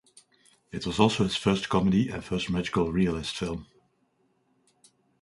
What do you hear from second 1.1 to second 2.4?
his first comedy and